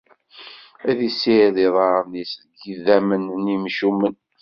Ad 0.89 0.99
issired 1.09 1.57
iḍarren-is 1.65 2.31
deg 2.41 2.57
yidammen 2.67 3.23
n 3.43 3.49
yimcumen. 3.51 4.15